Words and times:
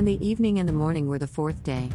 And 0.00 0.08
the 0.08 0.26
evening 0.26 0.58
and 0.58 0.66
the 0.66 0.72
morning 0.72 1.08
were 1.08 1.18
the 1.18 1.26
fourth 1.26 1.62
day. 1.62 1.90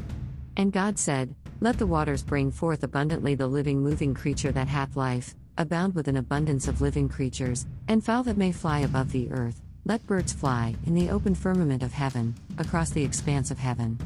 And 0.57 0.71
God 0.71 0.99
said, 0.99 1.33
Let 1.59 1.79
the 1.79 1.87
waters 1.87 2.21
bring 2.21 2.51
forth 2.51 2.83
abundantly 2.83 3.33
the 3.33 3.47
living 3.47 3.81
moving 3.81 4.13
creature 4.13 4.51
that 4.51 4.67
hath 4.67 4.95
life, 4.95 5.33
abound 5.57 5.95
with 5.95 6.07
an 6.07 6.17
abundance 6.17 6.67
of 6.67 6.81
living 6.81 7.09
creatures, 7.09 7.65
and 7.87 8.05
fowl 8.05 8.21
that 8.25 8.37
may 8.37 8.51
fly 8.51 8.81
above 8.81 9.11
the 9.11 9.31
earth, 9.31 9.59
let 9.85 10.05
birds 10.05 10.31
fly 10.31 10.75
in 10.85 10.93
the 10.93 11.09
open 11.09 11.33
firmament 11.33 11.81
of 11.81 11.93
heaven, 11.93 12.35
across 12.59 12.91
the 12.91 13.03
expanse 13.03 13.49
of 13.49 13.57
heaven. 13.57 13.97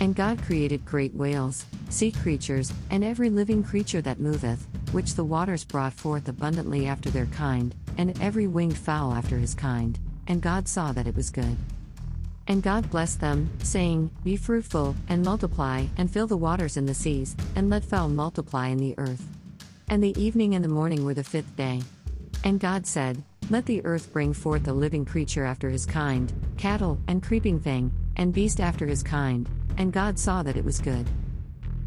And 0.00 0.16
God 0.16 0.40
created 0.40 0.86
great 0.86 1.12
whales, 1.12 1.66
sea 1.90 2.12
creatures, 2.12 2.72
and 2.88 3.04
every 3.04 3.28
living 3.28 3.62
creature 3.62 4.00
that 4.00 4.18
moveth, 4.18 4.66
which 4.92 5.14
the 5.14 5.24
waters 5.24 5.62
brought 5.62 5.92
forth 5.92 6.26
abundantly 6.26 6.86
after 6.86 7.10
their 7.10 7.26
kind, 7.26 7.74
and 7.98 8.18
every 8.22 8.46
winged 8.46 8.78
fowl 8.78 9.12
after 9.12 9.36
his 9.36 9.52
kind. 9.52 9.98
And 10.26 10.40
God 10.40 10.66
saw 10.66 10.92
that 10.92 11.06
it 11.06 11.14
was 11.14 11.28
good. 11.28 11.58
And 12.50 12.64
God 12.64 12.90
blessed 12.90 13.20
them, 13.20 13.48
saying, 13.62 14.10
Be 14.24 14.34
fruitful, 14.34 14.96
and 15.08 15.24
multiply, 15.24 15.86
and 15.96 16.10
fill 16.10 16.26
the 16.26 16.36
waters 16.36 16.76
in 16.76 16.84
the 16.84 16.94
seas, 16.94 17.36
and 17.54 17.70
let 17.70 17.84
fowl 17.84 18.08
multiply 18.08 18.66
in 18.66 18.78
the 18.78 18.96
earth. 18.98 19.24
And 19.88 20.02
the 20.02 20.20
evening 20.20 20.56
and 20.56 20.64
the 20.64 20.68
morning 20.68 21.04
were 21.04 21.14
the 21.14 21.22
fifth 21.22 21.54
day. 21.54 21.80
And 22.42 22.58
God 22.58 22.88
said, 22.88 23.22
Let 23.50 23.66
the 23.66 23.84
earth 23.84 24.12
bring 24.12 24.32
forth 24.32 24.66
a 24.66 24.72
living 24.72 25.04
creature 25.04 25.44
after 25.44 25.70
his 25.70 25.86
kind, 25.86 26.32
cattle, 26.56 26.98
and 27.06 27.22
creeping 27.22 27.60
thing, 27.60 27.92
and 28.16 28.34
beast 28.34 28.58
after 28.58 28.84
his 28.84 29.04
kind. 29.04 29.48
And 29.78 29.92
God 29.92 30.18
saw 30.18 30.42
that 30.42 30.56
it 30.56 30.64
was 30.64 30.80
good. 30.80 31.06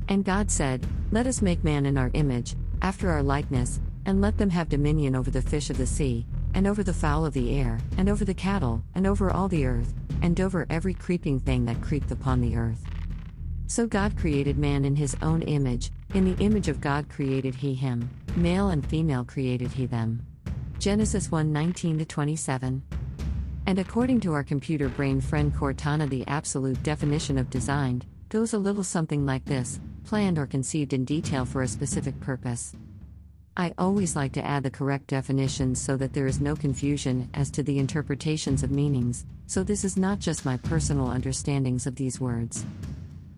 And 0.08 0.24
God 0.24 0.50
said, 0.50 0.88
Let 1.12 1.28
us 1.28 1.42
make 1.42 1.66
man 1.66 1.86
in 1.86 1.98
our 1.98 2.10
image, 2.14 2.56
after 2.82 3.10
our 3.10 3.22
likeness, 3.22 3.82
and 4.06 4.22
let 4.22 4.38
them 4.38 4.52
have 4.52 4.70
dominion 4.70 5.14
over 5.14 5.30
the 5.30 5.42
fish 5.42 5.70
of 5.70 5.78
the 5.78 5.86
sea, 5.86 6.26
and 6.54 6.66
over 6.66 6.84
the 6.84 6.94
fowl 6.94 7.26
of 7.26 7.34
the 7.34 7.60
air, 7.60 7.80
and 7.98 8.08
over 8.08 8.24
the 8.24 8.34
cattle, 8.34 8.82
and 8.96 9.06
over 9.06 9.30
all 9.30 9.50
the 9.50 9.66
earth, 9.66 9.94
and 10.24 10.42
over 10.42 10.66
every 10.72 10.96
creeping 10.96 11.40
thing 11.40 11.66
that 11.66 11.82
creepeth 11.82 12.12
upon 12.12 12.42
the 12.42 12.56
earth. 12.56 12.84
So 13.68 13.86
God 13.86 14.18
created 14.18 14.58
man 14.58 14.86
in 14.86 14.96
his 14.96 15.16
own 15.22 15.44
image, 15.44 15.92
in 16.16 16.26
the 16.26 16.44
image 16.44 16.70
of 16.70 16.82
God 16.82 17.10
created 17.10 17.54
he 17.54 17.76
him, 17.76 18.10
male 18.36 18.70
and 18.70 18.86
female 18.86 19.24
created 19.24 19.72
he 19.72 19.86
them. 19.86 20.26
Genesis 20.80 21.32
1 21.32 21.54
19 21.54 22.04
27. 22.06 22.84
And 23.66 23.80
according 23.80 24.20
to 24.22 24.34
our 24.34 24.44
computer 24.44 24.90
brain 24.90 25.22
friend 25.22 25.54
Cortana, 25.54 26.10
the 26.10 26.28
absolute 26.28 26.82
definition 26.84 27.38
of 27.38 27.50
designed 27.50 28.06
goes 28.30 28.54
a 28.54 28.58
little 28.58 28.84
something 28.84 29.26
like 29.26 29.46
this 29.46 29.80
planned 30.04 30.38
or 30.38 30.46
conceived 30.46 30.92
in 30.92 31.06
detail 31.06 31.46
for 31.46 31.62
a 31.62 31.68
specific 31.68 32.20
purpose. 32.20 32.76
I 33.56 33.72
always 33.78 34.16
like 34.16 34.32
to 34.34 34.44
add 34.44 34.64
the 34.64 34.72
correct 34.72 35.08
definitions 35.08 35.80
so 35.80 35.96
that 35.98 36.14
there 36.14 36.26
is 36.26 36.42
no 36.42 36.56
confusion 36.56 37.30
as 37.36 37.52
to 37.52 37.62
the 37.62 37.78
interpretations 37.78 38.64
of 38.64 38.72
meanings, 38.72 39.26
so 39.46 39.62
this 39.64 39.86
is 39.86 39.96
not 39.96 40.18
just 40.18 40.44
my 40.44 40.58
personal 40.58 41.08
understandings 41.08 41.86
of 41.86 41.96
these 41.96 42.20
words. 42.20 42.66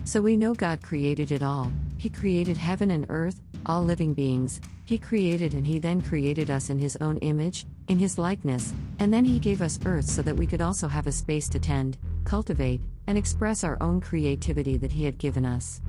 So 0.06 0.22
we 0.22 0.38
know 0.38 0.54
God 0.54 0.82
created 0.82 1.34
it 1.34 1.44
all, 1.44 1.70
He 1.98 2.10
created 2.10 2.56
heaven 2.56 2.92
and 2.92 3.06
earth, 3.10 3.42
all 3.66 3.84
living 3.84 4.14
beings, 4.14 4.62
He 4.86 4.98
created 4.98 5.54
and 5.54 5.68
He 5.68 5.80
then 5.80 6.02
created 6.02 6.50
us 6.50 6.70
in 6.70 6.80
His 6.80 6.96
own 7.02 7.18
image, 7.18 7.66
in 7.90 8.00
His 8.00 8.18
likeness, 8.18 8.74
and 9.00 9.14
then 9.14 9.26
He 9.26 9.38
gave 9.38 9.62
us 9.62 9.80
earth 9.86 10.06
so 10.06 10.22
that 10.22 10.38
we 10.38 10.48
could 10.48 10.62
also 10.62 10.88
have 10.88 11.08
a 11.08 11.12
space 11.12 11.50
to 11.50 11.60
tend, 11.60 11.98
cultivate, 12.24 12.80
and 13.08 13.18
express 13.18 13.66
our 13.66 13.78
own 13.82 14.00
creativity 14.00 14.78
that 14.78 14.94
He 14.94 15.04
had 15.04 15.18
given 15.18 15.46
us. 15.46 15.82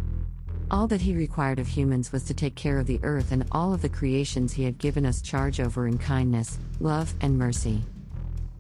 All 0.69 0.89
that 0.89 1.01
He 1.01 1.15
required 1.15 1.61
of 1.61 1.69
humans 1.69 2.11
was 2.11 2.25
to 2.25 2.35
take 2.35 2.57
care 2.57 2.79
of 2.81 2.89
the 2.89 2.99
earth 3.05 3.31
and 3.31 3.45
all 3.53 3.73
of 3.73 3.83
the 3.83 3.89
creations 3.89 4.53
He 4.53 4.65
had 4.65 4.79
given 4.79 5.07
us 5.07 5.23
charge 5.23 5.61
over 5.61 5.87
in 5.87 5.97
kindness, 5.97 6.59
love, 6.81 7.15
and 7.21 7.39
mercy. 7.39 7.85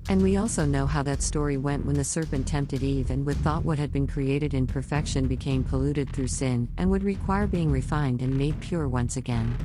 And 0.08 0.22
we 0.22 0.36
also 0.36 0.64
know 0.64 0.86
how 0.86 1.02
that 1.02 1.20
story 1.20 1.56
went 1.56 1.84
when 1.84 1.96
the 1.96 2.04
serpent 2.04 2.46
tempted 2.46 2.84
Eve 2.84 3.10
and 3.10 3.26
with 3.26 3.38
thought 3.38 3.64
what 3.64 3.80
had 3.80 3.90
been 3.90 4.06
created 4.06 4.54
in 4.54 4.68
perfection 4.68 5.26
became 5.26 5.64
polluted 5.64 6.08
through 6.12 6.28
sin 6.28 6.68
and 6.78 6.88
would 6.92 7.02
require 7.02 7.48
being 7.48 7.72
refined 7.72 8.22
and 8.22 8.38
made 8.38 8.60
pure 8.60 8.86
once 8.86 9.16
again. 9.16 9.56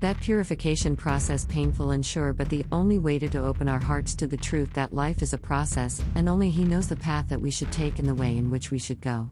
That 0.00 0.20
purification 0.20 0.96
process 0.96 1.46
painful 1.46 1.92
and 1.92 2.04
sure 2.04 2.34
but 2.34 2.50
the 2.50 2.66
only 2.72 2.98
way 2.98 3.18
to, 3.18 3.28
to 3.30 3.42
open 3.42 3.70
our 3.70 3.78
hearts 3.80 4.14
to 4.16 4.26
the 4.26 4.36
truth 4.36 4.74
that 4.74 4.92
life 4.92 5.22
is 5.22 5.32
a 5.32 5.38
process 5.38 6.02
and 6.14 6.28
only 6.28 6.50
he 6.50 6.64
knows 6.64 6.88
the 6.88 6.96
path 6.96 7.30
that 7.30 7.40
we 7.40 7.50
should 7.50 7.72
take 7.72 7.98
and 7.98 8.06
the 8.06 8.14
way 8.14 8.36
in 8.36 8.50
which 8.50 8.70
we 8.70 8.78
should 8.78 9.00
go. 9.00 9.30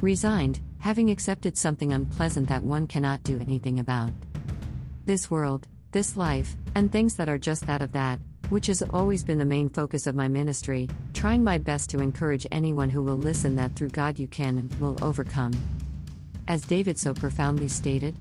Resigned, 0.00 0.58
having 0.84 1.08
accepted 1.08 1.56
something 1.56 1.94
unpleasant 1.94 2.46
that 2.46 2.62
one 2.62 2.86
cannot 2.86 3.22
do 3.22 3.40
anything 3.40 3.80
about. 3.80 4.10
This 5.06 5.30
world, 5.30 5.66
this 5.92 6.14
life, 6.14 6.56
and 6.74 6.92
things 6.92 7.14
that 7.14 7.26
are 7.26 7.38
just 7.38 7.66
that 7.66 7.80
of 7.80 7.90
that, 7.92 8.18
which 8.50 8.66
has 8.66 8.82
always 8.90 9.24
been 9.24 9.38
the 9.38 9.46
main 9.46 9.70
focus 9.70 10.06
of 10.06 10.14
my 10.14 10.28
ministry, 10.28 10.86
trying 11.14 11.42
my 11.42 11.56
best 11.56 11.88
to 11.88 12.00
encourage 12.00 12.46
anyone 12.52 12.90
who 12.90 13.02
will 13.02 13.16
listen 13.16 13.56
that 13.56 13.74
through 13.74 13.88
God 13.88 14.18
you 14.18 14.28
can 14.28 14.58
and 14.58 14.74
will 14.74 15.02
overcome. 15.02 15.54
As 16.48 16.66
David 16.66 16.98
so 16.98 17.14
profoundly 17.14 17.68
stated, 17.68 18.14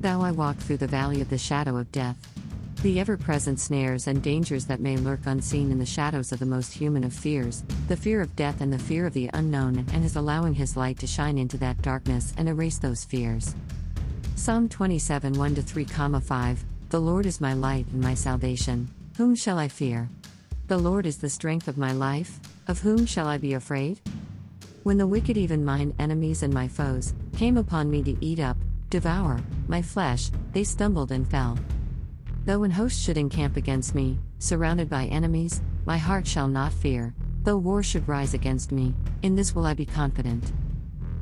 Thou 0.00 0.20
I 0.20 0.32
walk 0.32 0.56
through 0.56 0.78
the 0.78 0.88
valley 0.88 1.20
of 1.20 1.30
the 1.30 1.38
shadow 1.38 1.76
of 1.76 1.92
death. 1.92 2.39
The 2.82 2.98
ever 2.98 3.18
present 3.18 3.60
snares 3.60 4.06
and 4.06 4.22
dangers 4.22 4.64
that 4.64 4.80
may 4.80 4.96
lurk 4.96 5.26
unseen 5.26 5.70
in 5.70 5.78
the 5.78 5.84
shadows 5.84 6.32
of 6.32 6.38
the 6.38 6.46
most 6.46 6.72
human 6.72 7.04
of 7.04 7.12
fears, 7.12 7.62
the 7.88 7.96
fear 7.96 8.22
of 8.22 8.34
death 8.36 8.62
and 8.62 8.72
the 8.72 8.78
fear 8.78 9.04
of 9.04 9.12
the 9.12 9.28
unknown, 9.34 9.84
and 9.92 10.02
is 10.02 10.16
allowing 10.16 10.54
His 10.54 10.78
light 10.78 10.98
to 11.00 11.06
shine 11.06 11.36
into 11.36 11.58
that 11.58 11.82
darkness 11.82 12.32
and 12.38 12.48
erase 12.48 12.78
those 12.78 13.04
fears. 13.04 13.54
Psalm 14.34 14.66
27 14.66 15.34
1 15.34 15.54
3, 15.56 15.84
5 15.84 16.64
The 16.88 17.00
Lord 17.00 17.26
is 17.26 17.38
my 17.38 17.52
light 17.52 17.86
and 17.88 18.00
my 18.00 18.14
salvation. 18.14 18.88
Whom 19.18 19.34
shall 19.34 19.58
I 19.58 19.68
fear? 19.68 20.08
The 20.68 20.78
Lord 20.78 21.04
is 21.04 21.18
the 21.18 21.28
strength 21.28 21.68
of 21.68 21.76
my 21.76 21.92
life. 21.92 22.40
Of 22.66 22.80
whom 22.80 23.04
shall 23.04 23.26
I 23.26 23.36
be 23.36 23.52
afraid? 23.52 24.00
When 24.84 24.96
the 24.96 25.06
wicked, 25.06 25.36
even 25.36 25.66
mine 25.66 25.92
enemies 25.98 26.42
and 26.42 26.54
my 26.54 26.66
foes, 26.66 27.12
came 27.36 27.58
upon 27.58 27.90
me 27.90 28.02
to 28.04 28.24
eat 28.24 28.40
up, 28.40 28.56
devour, 28.88 29.38
my 29.68 29.82
flesh, 29.82 30.30
they 30.54 30.64
stumbled 30.64 31.12
and 31.12 31.30
fell. 31.30 31.58
Though 32.44 32.62
an 32.62 32.70
host 32.70 33.00
should 33.00 33.18
encamp 33.18 33.56
against 33.56 33.94
me, 33.94 34.18
surrounded 34.38 34.88
by 34.88 35.06
enemies, 35.06 35.60
my 35.84 35.98
heart 35.98 36.26
shall 36.26 36.48
not 36.48 36.72
fear. 36.72 37.14
Though 37.42 37.58
war 37.58 37.82
should 37.82 38.08
rise 38.08 38.34
against 38.34 38.72
me, 38.72 38.94
in 39.22 39.34
this 39.34 39.54
will 39.54 39.66
I 39.66 39.74
be 39.74 39.86
confident. 39.86 40.52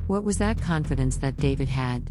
What 0.06 0.24
was 0.24 0.38
that 0.38 0.60
confidence 0.60 1.16
that 1.18 1.36
David 1.36 1.68
had? 1.68 2.10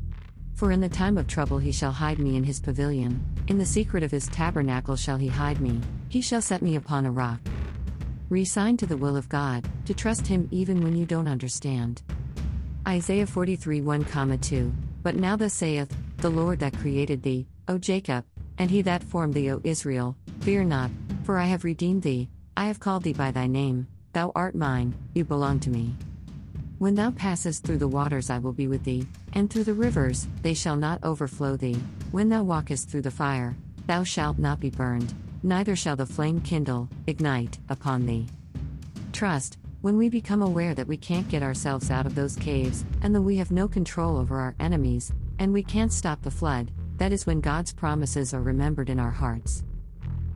For 0.53 0.71
in 0.71 0.81
the 0.81 0.89
time 0.89 1.17
of 1.17 1.27
trouble 1.27 1.57
he 1.57 1.71
shall 1.71 1.91
hide 1.91 2.19
me 2.19 2.35
in 2.35 2.43
his 2.43 2.59
pavilion, 2.59 3.23
in 3.47 3.57
the 3.57 3.65
secret 3.65 4.03
of 4.03 4.11
his 4.11 4.27
tabernacle 4.27 4.95
shall 4.95 5.17
he 5.17 5.27
hide 5.27 5.61
me, 5.61 5.81
he 6.09 6.21
shall 6.21 6.41
set 6.41 6.61
me 6.61 6.75
upon 6.75 7.05
a 7.05 7.11
rock. 7.11 7.39
Resign 8.29 8.75
to 8.77 8.85
the 8.85 8.97
will 8.97 9.15
of 9.15 9.29
God, 9.29 9.67
to 9.85 9.93
trust 9.93 10.27
him 10.27 10.47
even 10.51 10.83
when 10.83 10.95
you 10.95 11.05
don't 11.05 11.27
understand. 11.27 12.01
Isaiah 12.87 13.27
43 13.27 13.81
1, 13.81 14.39
2 14.41 14.73
But 15.01 15.15
now 15.15 15.35
thus 15.35 15.53
saith, 15.53 15.95
the 16.17 16.29
Lord 16.29 16.59
that 16.59 16.77
created 16.77 17.23
thee, 17.23 17.47
O 17.67 17.77
Jacob, 17.77 18.25
and 18.57 18.69
he 18.69 18.81
that 18.81 19.03
formed 19.03 19.33
thee, 19.33 19.51
O 19.51 19.61
Israel, 19.63 20.15
fear 20.41 20.63
not, 20.63 20.91
for 21.23 21.37
I 21.37 21.45
have 21.45 21.63
redeemed 21.63 22.03
thee, 22.03 22.29
I 22.55 22.67
have 22.67 22.79
called 22.79 23.03
thee 23.03 23.13
by 23.13 23.31
thy 23.31 23.47
name, 23.47 23.87
thou 24.13 24.31
art 24.35 24.55
mine, 24.55 24.95
you 25.13 25.23
belong 25.23 25.59
to 25.61 25.69
me. 25.69 25.95
When 26.79 26.95
thou 26.95 27.11
passest 27.11 27.63
through 27.63 27.79
the 27.79 27.87
waters, 27.87 28.29
I 28.29 28.37
will 28.37 28.53
be 28.53 28.67
with 28.67 28.83
thee, 28.83 29.07
and 29.33 29.49
through 29.49 29.63
the 29.63 29.73
rivers, 29.73 30.27
they 30.41 30.53
shall 30.53 30.75
not 30.75 31.03
overflow 31.03 31.57
thee. 31.57 31.79
When 32.11 32.29
thou 32.29 32.43
walkest 32.43 32.89
through 32.89 33.01
the 33.01 33.11
fire, 33.11 33.55
thou 33.87 34.03
shalt 34.03 34.37
not 34.37 34.59
be 34.59 34.69
burned, 34.69 35.13
neither 35.43 35.75
shall 35.75 35.95
the 35.95 36.05
flame 36.05 36.39
kindle, 36.41 36.87
ignite, 37.07 37.57
upon 37.69 38.05
thee. 38.05 38.27
Trust, 39.11 39.57
when 39.81 39.97
we 39.97 40.09
become 40.09 40.41
aware 40.41 40.75
that 40.75 40.87
we 40.87 40.97
can't 40.97 41.29
get 41.29 41.43
ourselves 41.43 41.89
out 41.89 42.05
of 42.05 42.15
those 42.15 42.35
caves, 42.35 42.85
and 43.01 43.13
that 43.15 43.21
we 43.21 43.37
have 43.37 43.51
no 43.51 43.67
control 43.67 44.17
over 44.17 44.39
our 44.39 44.55
enemies, 44.59 45.11
and 45.39 45.53
we 45.53 45.63
can't 45.63 45.93
stop 45.93 46.21
the 46.21 46.31
flood, 46.31 46.71
that 46.97 47.11
is 47.11 47.25
when 47.25 47.41
God's 47.41 47.73
promises 47.73 48.33
are 48.33 48.41
remembered 48.41 48.89
in 48.89 48.99
our 48.99 49.11
hearts. 49.11 49.63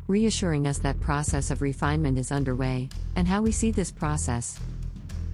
Reassuring 0.07 0.67
us 0.67 0.79
that 0.79 0.99
process 0.99 1.51
of 1.51 1.61
refinement 1.61 2.17
is 2.17 2.31
underway, 2.31 2.89
and 3.15 3.27
how 3.27 3.41
we 3.41 3.51
see 3.51 3.71
this 3.71 3.91
process, 3.91 4.59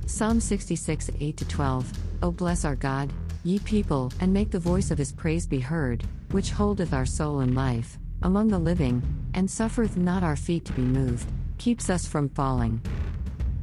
Psalm 0.06 0.40
66 0.40 1.10
8 1.20 1.44
12. 1.50 1.92
O 2.24 2.32
bless 2.32 2.64
our 2.64 2.76
God, 2.76 3.12
ye 3.44 3.60
people, 3.60 4.12
and 4.20 4.32
make 4.32 4.52
the 4.52 4.60
voice 4.60 4.90
of 4.90 4.98
his 4.98 5.12
praise 5.12 5.46
be 5.46 5.60
heard, 5.60 6.04
which 6.32 6.52
holdeth 6.52 6.94
our 6.94 7.06
soul 7.06 7.42
in 7.42 7.54
life, 7.54 7.98
among 8.22 8.48
the 8.48 8.60
living, 8.60 9.04
and 9.34 9.50
suffereth 9.50 9.98
not 9.98 10.24
our 10.24 10.36
feet 10.36 10.64
to 10.66 10.74
be 10.74 10.82
moved, 10.82 11.30
keeps 11.58 11.90
us 11.90 12.08
from 12.08 12.30
falling. 12.30 12.82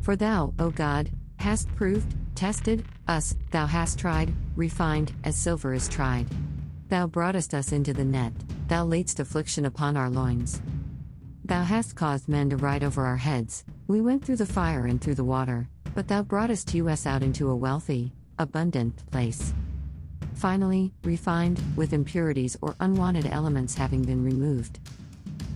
For 0.03 0.17
thou, 0.17 0.53
O 0.59 0.71
God, 0.71 1.11
hast 1.39 1.75
proved, 1.75 2.15
tested, 2.35 2.85
us, 3.09 3.37
thou 3.51 3.67
hast 3.67 3.99
tried, 3.99 4.35
refined, 4.57 5.13
as 5.25 5.37
silver 5.37 5.73
is 5.73 5.89
tried. 5.89 6.27
Thou 6.89 7.07
broughtest 7.07 7.55
us 7.55 7.73
into 7.73 7.93
the 7.93 8.05
net, 8.05 8.33
thou 8.69 8.85
laidst 8.85 9.21
affliction 9.21 9.65
upon 9.65 9.97
our 9.97 10.11
loins. 10.11 10.61
Thou 11.45 11.65
hast 11.65 11.97
caused 11.97 12.29
men 12.29 12.51
to 12.51 12.57
ride 12.57 12.85
over 12.85 13.05
our 13.05 13.19
heads, 13.19 13.65
we 13.87 14.01
went 14.01 14.25
through 14.25 14.37
the 14.37 14.47
fire 14.47 14.87
and 14.87 15.01
through 15.01 15.17
the 15.17 15.25
water 15.25 15.69
but 15.95 16.09
thou 16.09 16.23
broughtest 16.23 16.75
us 16.75 17.07
out 17.07 17.23
into 17.23 17.49
a 17.49 17.57
wealthy, 17.57 18.13
abundant 18.39 18.95
place. 19.11 19.55
Finally, 20.35 20.93
refined, 21.05 21.61
with 21.77 21.93
impurities 21.93 22.57
or 22.61 22.75
unwanted 22.81 23.27
elements 23.27 23.77
having 23.77 24.03
been 24.03 24.25
removed. 24.25 24.81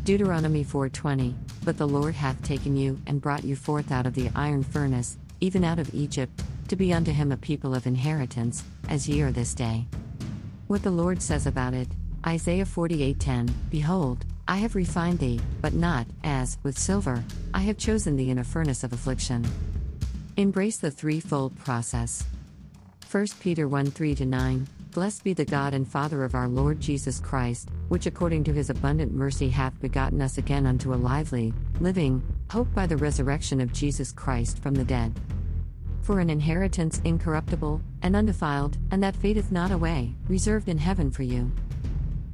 Deuteronomy 0.05 0.65
4:20 0.65 1.35
But 1.65 1.77
the 1.77 1.89
Lord 1.89 2.15
hath 2.15 2.41
taken 2.43 2.77
you 2.77 2.99
and 3.07 3.21
brought 3.21 3.45
you 3.45 3.57
forth 3.57 3.91
out 3.91 4.07
of 4.07 4.15
the 4.15 4.31
iron 4.35 4.63
furnace, 4.63 5.19
even 5.41 5.65
out 5.65 5.81
of 5.81 5.93
Egypt, 5.93 6.43
to 6.69 6.77
be 6.77 6.93
unto 6.93 7.13
him 7.13 7.33
a 7.33 7.37
people 7.37 7.75
of 7.75 7.87
inheritance, 7.87 8.63
as 8.89 9.09
ye 9.09 9.21
are 9.23 9.33
this 9.33 9.55
day. 9.55 9.87
What 10.69 10.83
the 10.83 10.91
Lord 10.91 11.23
says 11.23 11.47
about 11.47 11.73
it, 11.73 11.89
Isaiah 12.27 12.67
48:10, 12.67 13.49
Behold, 13.71 14.27
I 14.47 14.59
have 14.59 14.75
refined 14.75 15.19
thee, 15.19 15.41
but 15.63 15.73
not, 15.73 16.07
as, 16.25 16.59
with 16.63 16.79
silver, 16.79 17.25
I 17.55 17.61
have 17.61 17.79
chosen 17.79 18.17
thee 18.17 18.29
in 18.29 18.39
a 18.39 18.45
furnace 18.45 18.85
of 18.85 18.93
affliction. 18.93 19.47
Embrace 20.37 20.77
the 20.77 20.91
threefold 20.91 21.57
process. 21.57 22.23
1 23.11 23.27
Peter 23.41 23.67
1 23.67 23.87
3 23.93 24.15
9, 24.17 24.69
Blessed 24.91 25.25
be 25.25 25.33
the 25.33 25.47
God 25.47 25.73
and 25.73 25.89
Father 25.89 26.23
of 26.23 26.35
our 26.35 26.49
Lord 26.49 26.81
Jesus 26.81 27.19
Christ, 27.19 27.71
which 27.89 28.05
according 28.05 28.45
to 28.45 28.53
his 28.53 28.69
abundant 28.69 29.15
mercy 29.15 29.49
hath 29.49 29.81
begotten 29.81 30.21
us 30.21 30.37
again 30.37 30.67
unto 30.67 30.93
a 30.93 31.01
lively, 31.01 31.55
living, 31.81 32.23
hope 32.51 32.71
by 32.75 32.87
the 32.87 32.99
resurrection 32.99 33.63
of 33.63 33.73
Jesus 33.73 34.13
Christ 34.13 34.59
from 34.59 34.75
the 34.75 34.85
dead. 34.85 35.19
For 36.09 36.21
an 36.21 36.31
inheritance 36.31 37.03
incorruptible, 37.05 37.83
and 38.01 38.17
undefiled, 38.17 38.79
and 38.91 39.03
that 39.03 39.15
fadeth 39.15 39.53
not 39.53 39.71
away, 39.71 40.15
reserved 40.27 40.71
in 40.71 40.79
heaven 40.79 41.11
for 41.11 41.23
you. 41.23 41.53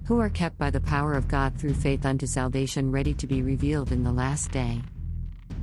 Who 0.04 0.20
are 0.20 0.30
kept 0.30 0.56
by 0.58 0.70
the 0.70 0.80
power 0.80 1.14
of 1.14 1.26
God 1.26 1.58
through 1.58 1.74
faith 1.74 2.06
unto 2.06 2.24
salvation 2.24 2.92
ready 2.92 3.14
to 3.14 3.26
be 3.26 3.42
revealed 3.42 3.90
in 3.90 4.04
the 4.04 4.12
last 4.12 4.52
day. 4.52 4.80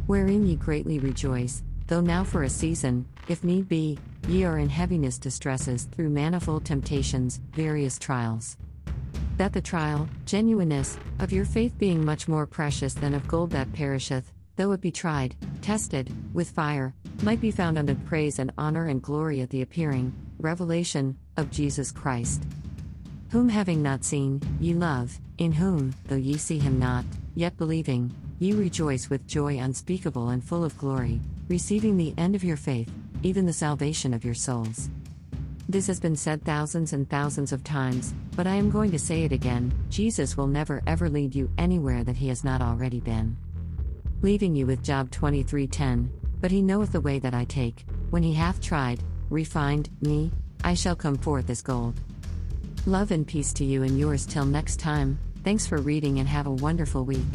Wherein 0.08 0.46
ye 0.46 0.58
greatly 0.58 1.00
rejoice, 1.00 1.64
though 1.88 2.02
now 2.02 2.26
for 2.26 2.44
a 2.44 2.50
season, 2.50 3.06
if 3.30 3.46
need 3.46 3.70
be, 3.70 3.98
ye 4.28 4.44
are 4.44 4.58
in 4.58 4.68
heaviness 4.68 5.18
distresses 5.18 5.86
through 5.86 6.10
manifold 6.10 6.66
temptations, 6.66 7.40
various 7.54 7.98
trials. 7.98 8.58
That 9.38 9.54
the 9.54 9.62
trial, 9.62 10.10
genuineness, 10.26 10.98
of 11.20 11.32
your 11.32 11.46
faith 11.46 11.78
being 11.78 12.04
much 12.04 12.28
more 12.28 12.46
precious 12.46 12.94
than 12.94 13.14
of 13.14 13.26
gold 13.30 13.52
that 13.52 13.72
perisheth, 13.72 14.34
though 14.58 14.74
it 14.74 14.82
be 14.82 14.92
tried, 14.92 15.38
tested, 15.62 16.14
with 16.34 16.50
fire, 16.50 16.94
might 17.24 17.42
be 17.42 17.52
found 17.52 17.78
unto 17.78 17.96
praise 17.96 18.40
and 18.40 18.52
honor 18.58 18.88
and 18.88 19.02
glory 19.02 19.42
at 19.42 19.50
the 19.50 19.62
appearing, 19.62 20.14
revelation, 20.40 21.18
of 21.38 21.52
Jesus 21.52 21.92
Christ. 21.92 22.44
Whom 23.32 23.48
having 23.48 23.82
not 23.82 24.04
seen, 24.04 24.42
ye 24.60 24.74
love, 24.74 25.20
in 25.38 25.52
whom, 25.52 25.94
though 26.08 26.16
ye 26.16 26.38
see 26.38 26.60
him 26.60 26.80
not, 26.80 27.06
yet 27.36 27.58
believing, 27.58 28.14
ye 28.40 28.54
rejoice 28.54 29.10
with 29.10 29.28
joy 29.28 29.60
unspeakable 29.60 30.30
and 30.30 30.44
full 30.44 30.64
of 30.64 30.78
glory, 30.78 31.22
receiving 31.48 31.96
the 31.96 32.14
end 32.18 32.36
of 32.36 32.44
your 32.44 32.58
faith, 32.58 32.92
even 33.24 33.46
the 33.46 33.54
salvation 33.54 34.14
of 34.14 34.26
your 34.26 34.34
souls. 34.34 34.90
This 35.70 35.88
has 35.88 36.00
been 36.00 36.16
said 36.16 36.44
thousands 36.44 36.92
and 36.92 37.10
thousands 37.10 37.54
of 37.54 37.64
times, 37.64 38.14
but 38.36 38.48
I 38.48 38.56
am 38.56 38.72
going 38.72 38.92
to 38.92 39.00
say 39.00 39.24
it 39.24 39.32
again 39.32 39.72
Jesus 39.90 40.36
will 40.36 40.48
never 40.48 40.82
ever 40.88 41.08
lead 41.08 41.36
you 41.36 41.50
anywhere 41.58 42.04
that 42.04 42.18
he 42.18 42.28
has 42.30 42.44
not 42.44 42.62
already 42.62 43.00
been. 43.00 43.38
Leaving 44.22 44.56
you 44.56 44.66
with 44.66 44.84
Job 44.84 45.12
23:10, 45.12 46.10
but 46.42 46.52
he 46.52 46.62
knoweth 46.62 46.92
the 46.92 47.00
way 47.00 47.20
that 47.20 47.34
I 47.34 47.46
take, 47.46 47.86
when 48.10 48.24
he 48.24 48.34
hath 48.34 48.60
tried, 48.60 49.02
refined 49.30 49.90
me, 50.02 50.32
I 50.64 50.74
shall 50.74 50.96
come 50.96 51.18
forth 51.18 51.50
as 51.50 51.62
gold. 51.62 51.94
Love 52.86 53.12
and 53.12 53.26
peace 53.26 53.54
to 53.54 53.64
you 53.64 53.84
and 53.84 53.98
yours 53.98 54.26
till 54.26 54.46
next 54.46 54.80
time. 54.80 55.20
Thanks 55.44 55.68
for 55.68 55.78
reading 55.78 56.20
and 56.20 56.28
have 56.28 56.48
a 56.48 56.52
wonderful 56.52 57.06
week. 57.06 57.26